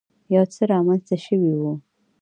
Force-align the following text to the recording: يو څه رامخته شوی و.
يو 0.33 0.43
څه 0.53 0.61
رامخته 0.71 1.15
شوی 1.25 1.53
و. 1.59 1.63